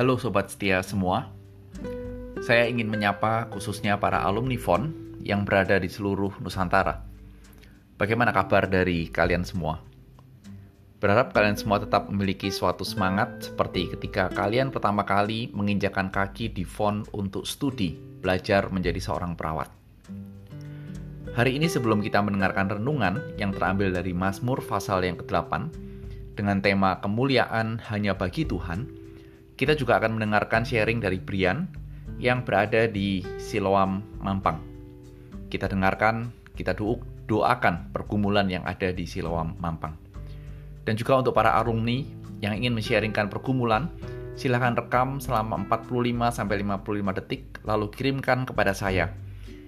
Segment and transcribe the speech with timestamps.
[0.00, 1.28] Halo sobat setia semua.
[2.40, 7.04] Saya ingin menyapa khususnya para alumni FON yang berada di seluruh Nusantara.
[8.00, 9.84] Bagaimana kabar dari kalian semua?
[11.04, 16.64] Berharap kalian semua tetap memiliki suatu semangat seperti ketika kalian pertama kali menginjakan kaki di
[16.64, 17.92] FON untuk studi,
[18.24, 19.68] belajar menjadi seorang perawat.
[21.36, 25.68] Hari ini sebelum kita mendengarkan renungan yang terambil dari Mazmur pasal yang ke-8
[26.40, 28.99] dengan tema kemuliaan hanya bagi Tuhan,
[29.60, 31.68] kita juga akan mendengarkan sharing dari Brian
[32.16, 34.56] yang berada di Siloam, Mampang.
[35.52, 36.72] Kita dengarkan, kita
[37.28, 40.00] doakan pergumulan yang ada di Siloam, Mampang.
[40.88, 42.00] Dan juga untuk para alumni
[42.40, 43.92] yang ingin men-sharingkan pergumulan,
[44.32, 49.12] silahkan rekam selama 45-55 detik, lalu kirimkan kepada saya.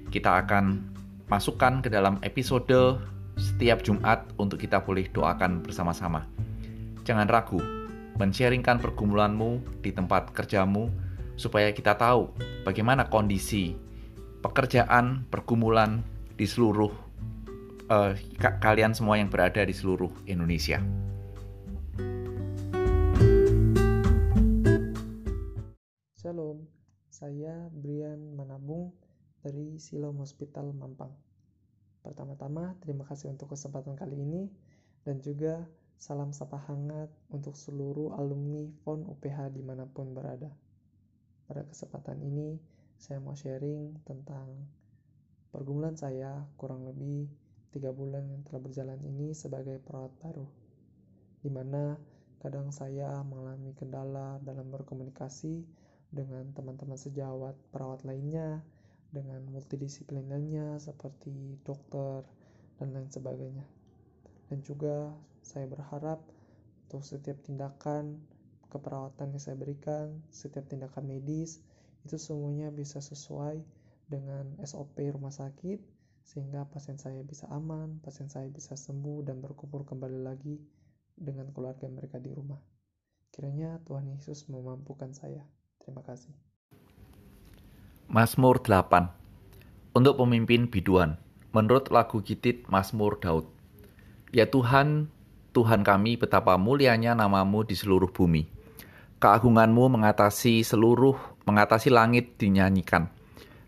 [0.08, 0.88] Kita akan
[1.28, 2.96] masukkan ke dalam episode
[3.36, 6.24] setiap Jumat untuk kita boleh doakan bersama-sama.
[7.04, 7.81] Jangan ragu,
[8.22, 10.86] men-sharingkan pergumulanmu di tempat kerjamu
[11.34, 12.30] supaya kita tahu
[12.62, 13.74] bagaimana kondisi
[14.38, 16.06] pekerjaan, pergumulan
[16.38, 16.94] di seluruh
[17.90, 20.78] uh, ka kalian semua yang berada di seluruh Indonesia.
[26.14, 26.62] Shalom,
[27.10, 28.94] saya Brian Manabung
[29.42, 31.10] dari Silom Hospital Mampang.
[32.06, 34.46] Pertama-tama, terima kasih untuk kesempatan kali ini
[35.02, 35.66] dan juga
[36.02, 40.50] Salam sapa hangat untuk seluruh alumni FON UPH di mana pun berada.
[41.46, 42.58] Pada kesempatan ini,
[42.98, 44.50] saya mau sharing tentang
[45.54, 47.30] pergumulan saya kurang lebih
[47.70, 50.42] tiga bulan yang telah berjalan ini sebagai perawat baru.
[51.38, 51.94] Di mana
[52.42, 55.62] kadang saya mengalami kendala dalam berkomunikasi
[56.10, 58.58] dengan teman-teman sejawat perawat lainnya,
[59.14, 62.26] dengan multidisiplin lainnya seperti dokter
[62.82, 63.81] dan lain sebagainya.
[64.52, 65.08] Dan juga
[65.40, 66.20] saya berharap
[66.84, 68.20] untuk setiap tindakan
[68.68, 71.64] keperawatan yang saya berikan, setiap tindakan medis,
[72.04, 73.64] itu semuanya bisa sesuai
[74.12, 75.80] dengan SOP rumah sakit,
[76.20, 80.60] sehingga pasien saya bisa aman, pasien saya bisa sembuh dan berkumpul kembali lagi
[81.16, 82.60] dengan keluarga mereka di rumah.
[83.32, 85.48] Kiranya Tuhan Yesus memampukan saya.
[85.80, 86.36] Terima kasih.
[88.12, 91.16] Mazmur 8 Untuk pemimpin biduan
[91.56, 93.61] Menurut lagu Gitit Mazmur Daud
[94.32, 95.12] Ya Tuhan,
[95.52, 98.48] Tuhan kami betapa mulianya namamu di seluruh bumi.
[99.20, 101.12] Keagunganmu mengatasi seluruh,
[101.44, 103.12] mengatasi langit dinyanyikan.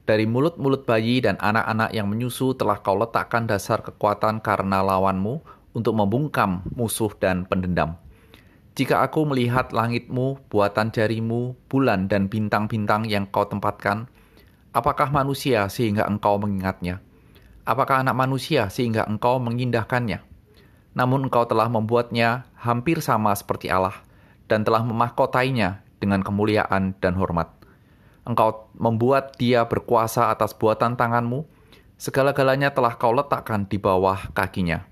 [0.09, 5.45] Dari mulut-mulut bayi dan anak-anak yang menyusu telah kau letakkan dasar kekuatan karena lawanmu
[5.77, 8.01] untuk membungkam musuh dan pendendam.
[8.73, 14.09] Jika aku melihat langitmu, buatan jarimu, bulan dan bintang-bintang yang kau tempatkan,
[14.73, 17.05] apakah manusia sehingga engkau mengingatnya?
[17.69, 20.34] Apakah anak manusia sehingga engkau mengindahkannya?
[20.95, 23.99] Namun engkau telah membuatnya hampir sama seperti Allah
[24.47, 27.51] dan telah memahkotainya dengan kemuliaan dan hormat.
[28.25, 31.45] Engkau membuat dia berkuasa atas buatan tanganmu,
[32.01, 34.89] segala-galanya telah kau letakkan di bawah kakinya.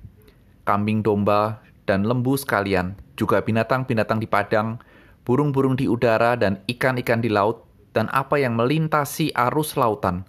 [0.69, 4.83] Kambing domba dan lembu sekalian, juga binatang-binatang di padang,
[5.25, 10.25] burung-burung di udara dan ikan-ikan di laut, dan apa yang melintasi arus lautan.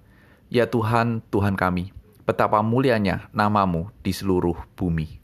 [0.51, 5.22] Ya Tuhan, Tuhan kami, betapa mulianya namamu di seluruh bumi.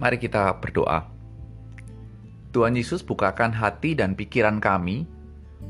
[0.00, 1.12] Mari kita berdoa.
[2.56, 5.04] Tuhan Yesus bukakan hati dan pikiran kami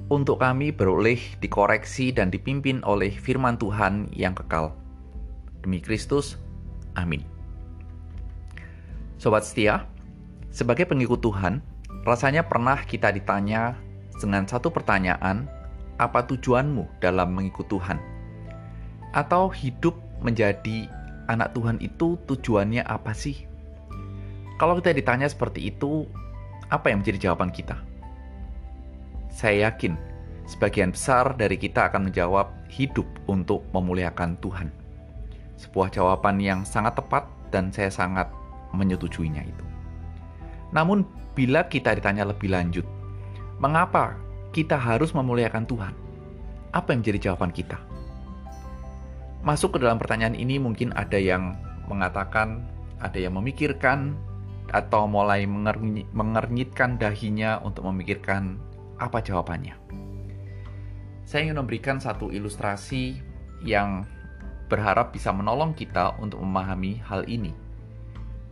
[0.06, 4.70] untuk kami beroleh dikoreksi dan dipimpin oleh firman Tuhan yang kekal.
[5.66, 6.38] Demi Kristus,
[6.94, 7.26] amin.
[9.18, 9.90] Sobat setia,
[10.54, 11.58] sebagai pengikut Tuhan,
[12.06, 13.74] rasanya pernah kita ditanya
[14.14, 15.50] dengan satu pertanyaan,
[15.98, 17.98] apa tujuanmu dalam mengikut Tuhan?
[19.10, 20.86] Atau hidup menjadi
[21.26, 23.49] anak Tuhan itu tujuannya apa sih?
[24.60, 26.04] Kalau kita ditanya seperti itu,
[26.68, 27.80] apa yang menjadi jawaban kita?
[29.32, 29.96] Saya yakin
[30.44, 34.68] sebagian besar dari kita akan menjawab hidup untuk memuliakan Tuhan.
[35.56, 38.28] Sebuah jawaban yang sangat tepat dan saya sangat
[38.76, 39.64] menyetujuinya itu.
[40.76, 42.84] Namun bila kita ditanya lebih lanjut,
[43.64, 44.12] mengapa
[44.52, 45.96] kita harus memuliakan Tuhan?
[46.76, 47.80] Apa yang menjadi jawaban kita?
[49.40, 51.56] Masuk ke dalam pertanyaan ini mungkin ada yang
[51.88, 52.60] mengatakan,
[53.00, 54.20] ada yang memikirkan,
[54.70, 55.44] atau mulai
[56.14, 58.58] mengernyitkan dahinya untuk memikirkan
[59.02, 59.74] apa jawabannya.
[61.26, 63.18] Saya ingin memberikan satu ilustrasi
[63.62, 64.06] yang
[64.70, 67.50] berharap bisa menolong kita untuk memahami hal ini.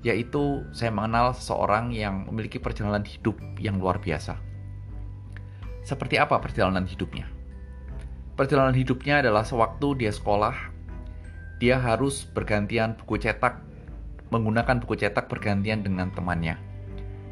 [0.02, 4.38] Yaitu saya mengenal seseorang yang memiliki perjalanan hidup yang luar biasa.
[5.82, 7.26] Seperti apa perjalanan hidupnya?
[8.38, 10.54] Perjalanan hidupnya adalah sewaktu dia sekolah,
[11.58, 13.67] dia harus bergantian buku cetak
[14.28, 16.60] menggunakan buku cetak bergantian dengan temannya.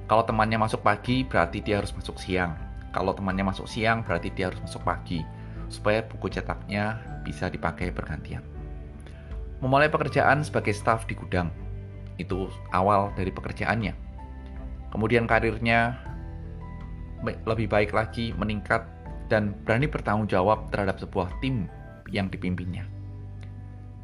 [0.07, 2.55] Kalau temannya masuk pagi, berarti dia harus masuk siang.
[2.95, 5.21] Kalau temannya masuk siang, berarti dia harus masuk pagi,
[5.69, 6.97] supaya buku cetaknya
[7.27, 8.41] bisa dipakai bergantian.
[9.61, 11.51] Memulai pekerjaan sebagai staf di gudang,
[12.17, 13.93] itu awal dari pekerjaannya.
[14.95, 15.99] Kemudian karirnya
[17.25, 18.87] lebih baik lagi, meningkat,
[19.27, 21.67] dan berani bertanggung jawab terhadap sebuah tim
[22.09, 22.87] yang dipimpinnya.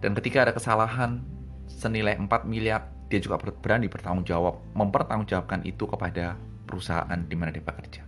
[0.02, 1.22] Dan ketika ada kesalahan
[1.68, 7.60] senilai 4 miliar, dia juga berani bertanggung jawab, mempertanggungjawabkan itu kepada perusahaan di mana dia
[7.60, 8.02] bekerja.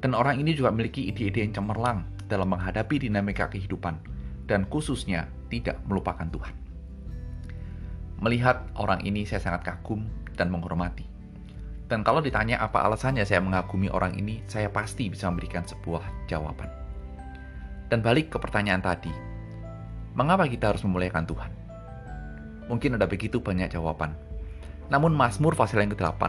[0.00, 4.00] Dan orang ini juga memiliki ide-ide yang cemerlang dalam menghadapi dinamika kehidupan,
[4.48, 6.54] dan khususnya tidak melupakan Tuhan.
[8.22, 10.08] Melihat orang ini saya sangat kagum
[10.40, 11.04] dan menghormati.
[11.86, 16.66] Dan kalau ditanya apa alasannya saya mengagumi orang ini, saya pasti bisa memberikan sebuah jawaban.
[17.86, 19.12] Dan balik ke pertanyaan tadi,
[20.16, 21.65] mengapa kita harus memuliakan Tuhan?
[22.66, 24.14] Mungkin ada begitu banyak jawaban.
[24.90, 26.22] Namun Mazmur pasal yang ke-8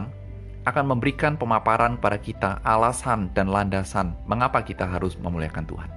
[0.66, 5.90] akan memberikan pemaparan pada kita alasan dan landasan mengapa kita harus memuliakan Tuhan.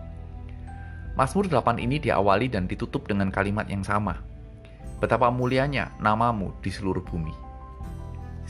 [1.17, 4.17] Mazmur 8 ini diawali dan ditutup dengan kalimat yang sama.
[5.01, 7.51] Betapa mulianya namamu di seluruh bumi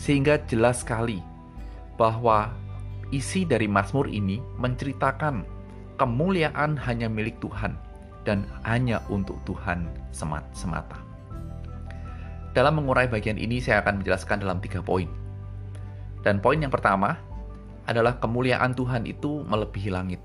[0.01, 1.21] sehingga jelas sekali
[1.99, 2.49] bahwa
[3.13, 5.45] isi dari Mazmur ini menceritakan
[6.01, 7.77] kemuliaan hanya milik Tuhan
[8.25, 11.10] dan hanya untuk Tuhan semata.
[12.51, 15.07] Dalam mengurai bagian ini saya akan menjelaskan dalam tiga poin.
[16.19, 17.15] Dan poin yang pertama
[17.87, 20.19] adalah kemuliaan Tuhan itu melebihi langit.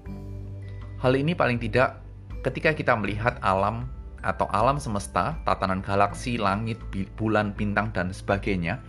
[0.99, 2.03] Hal ini paling tidak
[2.43, 3.87] ketika kita melihat alam
[4.27, 6.83] atau alam semesta, tatanan galaksi, langit,
[7.15, 8.83] bulan, bintang, dan sebagainya,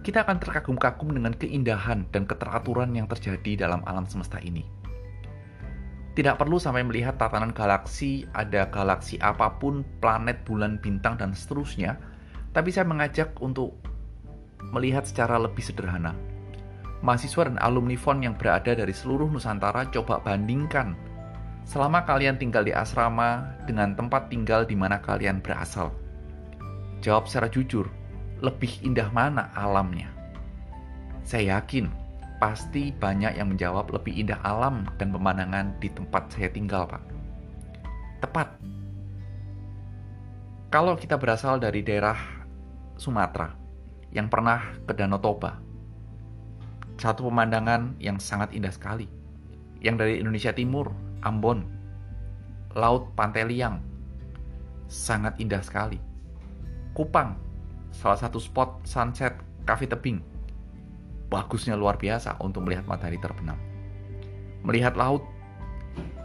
[0.00, 4.64] kita akan terkagum-kagum dengan keindahan dan keteraturan yang terjadi dalam alam semesta ini.
[6.16, 12.00] Tidak perlu sampai melihat tatanan galaksi, ada galaksi apa pun, planet, bulan, bintang, dan seterusnya,
[12.50, 13.78] tapi saya mengajak untuk
[14.74, 16.14] melihat secara lebih sederhana.
[17.00, 20.92] Mahasiswa dan alumni FON yang berada dari seluruh Nusantara coba bandingkan
[21.64, 25.94] selama kalian tinggal di asrama dengan tempat tinggal di mana kalian berasal.
[27.00, 27.88] Jawab secara jujur,
[28.44, 30.12] lebih indah mana alamnya?
[31.24, 31.88] Saya yakin
[32.36, 37.02] pasti banyak yang menjawab lebih indah alam dan pemandangan di tempat saya tinggal, Pak.
[38.20, 38.48] Tepat.
[40.68, 42.39] Kalau kita berasal dari daerah
[43.00, 43.56] Sumatera
[44.12, 45.56] yang pernah ke Danau Toba,
[47.00, 49.08] satu pemandangan yang sangat indah sekali.
[49.80, 50.92] Yang dari Indonesia Timur,
[51.24, 51.64] Ambon,
[52.76, 53.80] Laut Pantai Liang,
[54.84, 55.96] sangat indah sekali.
[56.92, 57.40] Kupang,
[57.88, 59.32] salah satu spot sunset
[59.64, 60.20] cafe tebing.
[61.32, 63.56] Bagusnya luar biasa untuk melihat matahari terbenam.
[64.60, 65.24] Melihat laut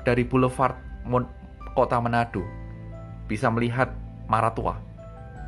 [0.03, 0.75] dari boulevard
[1.71, 2.43] kota Manado,
[3.31, 3.95] bisa melihat
[4.27, 4.75] Maratua.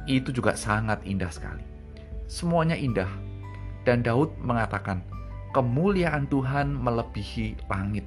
[0.07, 1.61] Itu juga sangat indah sekali.
[2.31, 3.11] Semuanya indah.
[3.83, 5.03] Dan Daud mengatakan,
[5.55, 8.03] kemuliaan Tuhan melebihi langit.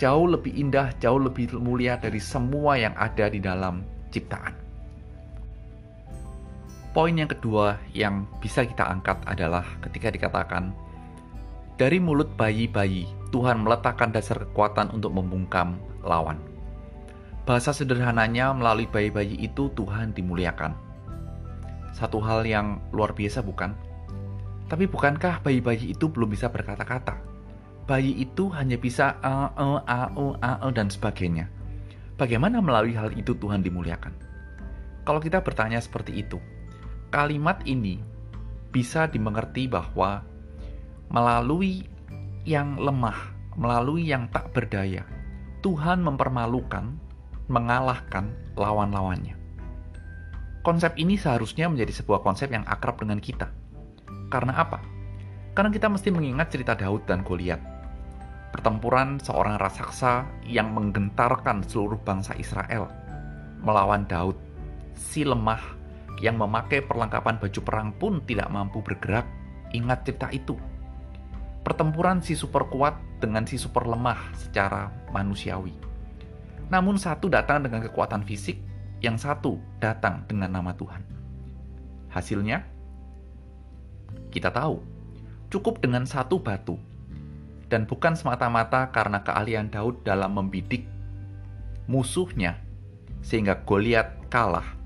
[0.00, 4.54] Jauh lebih indah, jauh lebih mulia dari semua yang ada di dalam ciptaan.
[6.96, 10.72] Poin yang kedua yang bisa kita angkat adalah ketika dikatakan
[11.78, 16.40] dari mulut bayi-bayi Tuhan meletakkan dasar kekuatan untuk membungkam lawan.
[17.44, 20.87] Bahasa sederhananya melalui bayi-bayi itu Tuhan dimuliakan.
[21.98, 23.74] Satu hal yang luar biasa bukan?
[24.70, 27.18] Tapi bukankah bayi-bayi itu belum bisa berkata-kata?
[27.90, 31.50] Bayi itu hanya bisa a, e, a, u, a, e, dan sebagainya.
[32.14, 34.14] Bagaimana melalui hal itu Tuhan dimuliakan?
[35.02, 36.38] Kalau kita bertanya seperti itu,
[37.10, 37.98] kalimat ini
[38.70, 40.22] bisa dimengerti bahwa
[41.10, 41.88] melalui
[42.44, 45.02] yang lemah, melalui yang tak berdaya,
[45.64, 46.94] Tuhan mempermalukan,
[47.48, 49.37] mengalahkan lawan-lawannya.
[50.68, 53.48] Konsep ini seharusnya menjadi sebuah konsep yang akrab dengan kita.
[54.28, 54.84] Karena apa?
[55.56, 57.56] Karena kita mesti mengingat cerita Daud dan Goliat.
[58.52, 62.84] Pertempuran seorang raksasa yang menggentarkan seluruh bangsa Israel
[63.64, 64.36] melawan Daud,
[64.92, 65.64] si lemah
[66.20, 69.24] yang memakai perlengkapan baju perang pun tidak mampu bergerak.
[69.72, 70.52] Ingat cerita itu.
[71.64, 72.92] Pertempuran si super kuat
[73.24, 75.72] dengan si super lemah secara manusiawi.
[76.68, 78.67] Namun satu datang dengan kekuatan fisik,
[79.04, 81.02] yang satu datang dengan nama Tuhan.
[82.10, 82.64] Hasilnya,
[84.32, 84.82] kita tahu,
[85.52, 86.76] cukup dengan satu batu.
[87.68, 90.88] Dan bukan semata-mata karena keahlian Daud dalam membidik
[91.84, 92.56] musuhnya,
[93.20, 94.78] sehingga Goliat kalah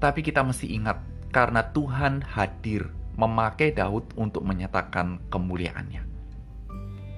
[0.00, 0.96] tapi kita mesti ingat,
[1.28, 2.88] karena Tuhan hadir
[3.20, 6.00] memakai Daud untuk menyatakan kemuliaannya.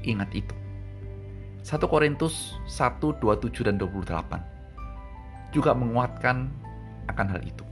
[0.02, 0.54] Ingat itu.
[1.62, 4.51] 1 Korintus 1, 27, dan 28
[5.52, 6.49] juga menguatkan
[7.12, 7.62] akan hal itu.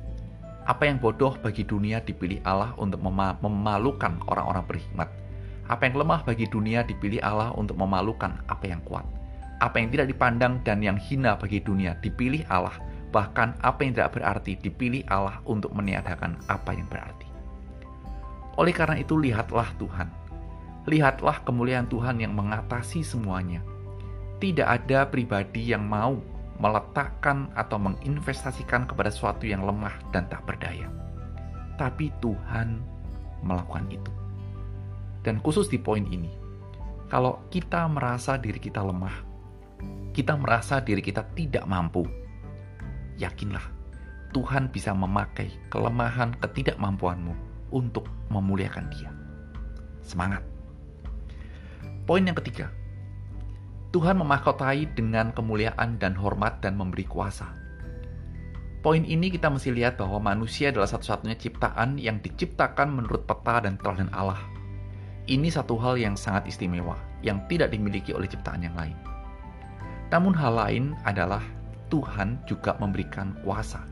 [0.68, 5.08] Apa yang bodoh bagi dunia dipilih Allah untuk memalukan orang-orang berhikmat.
[5.66, 9.02] Apa yang lemah bagi dunia dipilih Allah untuk memalukan apa yang kuat.
[9.58, 12.76] Apa yang tidak dipandang dan yang hina bagi dunia dipilih Allah.
[13.10, 17.26] Bahkan apa yang tidak berarti dipilih Allah untuk meniadakan apa yang berarti.
[18.60, 20.06] Oleh karena itu lihatlah Tuhan.
[20.86, 23.64] Lihatlah kemuliaan Tuhan yang mengatasi semuanya.
[24.38, 26.22] Tidak ada pribadi yang mau
[26.60, 30.92] meletakkan atau menginvestasikan kepada sesuatu yang lemah dan tak berdaya.
[31.80, 32.84] Tapi Tuhan
[33.40, 34.12] melakukan itu.
[35.24, 36.28] Dan khusus di poin ini,
[37.08, 39.24] kalau kita merasa diri kita lemah,
[40.12, 42.04] kita merasa diri kita tidak mampu,
[43.16, 43.64] yakinlah
[44.36, 47.34] Tuhan bisa memakai kelemahan ketidakmampuanmu
[47.72, 49.10] untuk memuliakan Dia.
[50.04, 50.44] Semangat!
[52.04, 52.70] Poin yang ketiga,
[53.90, 57.50] Tuhan memahkotai dengan kemuliaan dan hormat dan memberi kuasa.
[58.86, 63.74] Poin ini kita mesti lihat bahwa manusia adalah satu-satunya ciptaan yang diciptakan menurut peta dan
[63.82, 64.38] teladan Allah.
[65.26, 66.94] Ini satu hal yang sangat istimewa,
[67.26, 68.94] yang tidak dimiliki oleh ciptaan yang lain.
[70.14, 71.42] Namun hal lain adalah
[71.90, 73.82] Tuhan juga memberikan kuasa.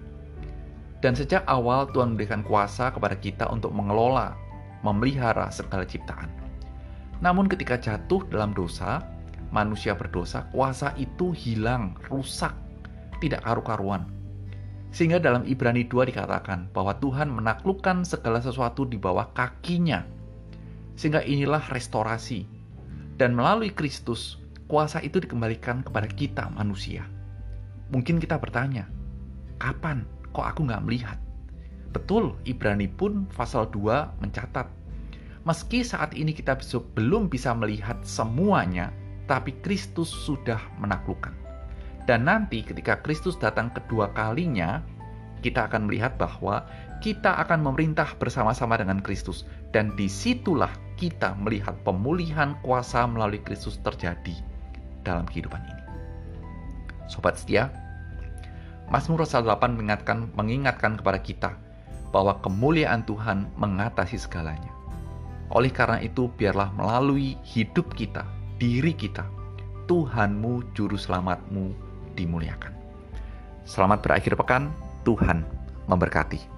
[1.02, 4.38] Dan sejak awal Tuhan memberikan kuasa kepada kita untuk mengelola,
[4.86, 6.30] memelihara segala ciptaan.
[7.18, 9.17] Namun ketika jatuh dalam dosa,
[9.50, 12.52] manusia berdosa, kuasa itu hilang, rusak,
[13.18, 14.06] tidak karu-karuan.
[14.88, 20.04] Sehingga dalam Ibrani 2 dikatakan bahwa Tuhan menaklukkan segala sesuatu di bawah kakinya.
[20.96, 22.48] Sehingga inilah restorasi.
[23.20, 24.40] Dan melalui Kristus,
[24.70, 27.04] kuasa itu dikembalikan kepada kita manusia.
[27.92, 28.88] Mungkin kita bertanya,
[29.60, 31.18] kapan kok aku nggak melihat?
[31.88, 34.68] Betul, Ibrani pun pasal 2 mencatat,
[35.48, 36.60] meski saat ini kita
[36.92, 38.92] belum bisa melihat semuanya,
[39.28, 41.36] tapi Kristus sudah menaklukkan.
[42.08, 44.80] Dan nanti ketika Kristus datang kedua kalinya,
[45.44, 46.64] kita akan melihat bahwa
[47.04, 49.44] kita akan memerintah bersama-sama dengan Kristus.
[49.70, 54.34] Dan di situlah kita melihat pemulihan kuasa melalui Kristus terjadi
[55.04, 55.84] dalam kehidupan ini.
[57.12, 57.68] Sobat setia,
[58.88, 59.44] Mazmur 8
[59.76, 61.50] mengingatkan, mengingatkan kepada kita
[62.08, 64.72] bahwa kemuliaan Tuhan mengatasi segalanya.
[65.52, 68.24] Oleh karena itu, biarlah melalui hidup kita
[68.58, 69.22] diri kita,
[69.86, 71.72] Tuhanmu, Juru Selamatmu,
[72.18, 72.74] dimuliakan.
[73.62, 74.74] Selamat berakhir pekan,
[75.06, 75.46] Tuhan
[75.86, 76.57] memberkati.